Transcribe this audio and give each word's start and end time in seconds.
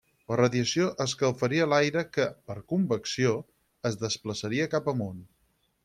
La 0.29 0.35
radiació 0.39 0.85
escalfaria 1.03 1.67
l'aire 1.73 2.03
que, 2.17 2.27
per 2.49 2.57
convecció, 2.73 3.37
es 3.91 4.01
desplaçaria 4.07 4.71
cap 4.77 4.95
amunt. 4.97 5.23